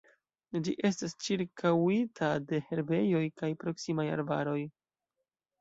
Ĝi 0.67 0.71
estas 0.87 1.13
ĉirkaŭita 1.25 2.29
de 2.53 2.63
herbejoj 2.71 3.23
kaj 3.43 3.51
proksimaj 3.65 4.11
arbaroj. 4.17 4.59